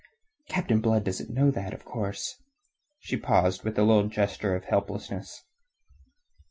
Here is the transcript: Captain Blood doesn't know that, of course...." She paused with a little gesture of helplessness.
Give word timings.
Captain 0.49 0.81
Blood 0.81 1.03
doesn't 1.03 1.29
know 1.29 1.51
that, 1.51 1.75
of 1.75 1.85
course...." 1.85 2.41
She 2.97 3.17
paused 3.17 3.63
with 3.63 3.77
a 3.77 3.83
little 3.83 4.07
gesture 4.07 4.55
of 4.55 4.65
helplessness. 4.65 5.43